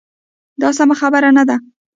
دا 0.61 0.69
سمه 0.77 0.95
خبره 1.01 1.29
نه 1.37 1.43
ده. 1.49 1.55